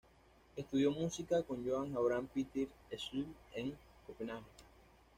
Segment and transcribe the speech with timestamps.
[0.55, 2.67] Estudió música con Johann Abraham Peter
[2.97, 3.77] Schulz en
[4.07, 4.47] Copenhague.